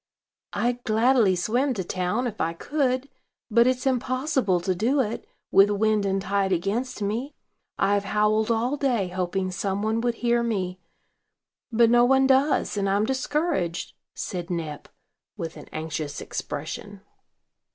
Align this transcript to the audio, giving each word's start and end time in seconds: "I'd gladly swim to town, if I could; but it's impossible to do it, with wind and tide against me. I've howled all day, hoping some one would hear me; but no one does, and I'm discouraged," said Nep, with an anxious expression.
"I'd 0.53 0.83
gladly 0.83 1.35
swim 1.35 1.75
to 1.75 1.83
town, 1.83 2.25
if 2.25 2.41
I 2.41 2.53
could; 2.53 3.07
but 3.51 3.67
it's 3.67 3.85
impossible 3.85 4.59
to 4.61 4.73
do 4.73 4.99
it, 4.99 5.27
with 5.51 5.69
wind 5.69 6.07
and 6.07 6.19
tide 6.19 6.51
against 6.51 7.03
me. 7.03 7.35
I've 7.77 8.05
howled 8.05 8.49
all 8.49 8.77
day, 8.77 9.09
hoping 9.09 9.51
some 9.51 9.83
one 9.83 10.01
would 10.01 10.15
hear 10.15 10.41
me; 10.41 10.79
but 11.71 11.91
no 11.91 12.03
one 12.03 12.25
does, 12.25 12.77
and 12.77 12.89
I'm 12.89 13.05
discouraged," 13.05 13.93
said 14.15 14.49
Nep, 14.49 14.87
with 15.37 15.55
an 15.55 15.67
anxious 15.71 16.19
expression. 16.19 17.01